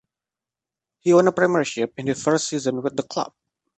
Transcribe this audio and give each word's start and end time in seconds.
He 1.01 1.13
won 1.13 1.27
a 1.27 1.31
premiership 1.31 1.93
in 1.99 2.07
his 2.07 2.23
first 2.23 2.47
season 2.47 2.81
with 2.81 2.95
the 2.95 3.03
club. 3.03 3.35